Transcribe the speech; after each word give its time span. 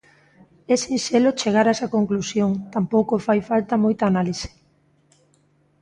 É 0.73 0.75
sinxelo 0.83 1.37
chegar 1.41 1.65
a 1.67 1.73
esa 1.75 1.91
conclusión, 1.95 2.51
tampouco 2.75 3.23
fai 3.25 3.39
falta 3.49 3.81
moita 3.83 4.03
análise. 4.11 4.49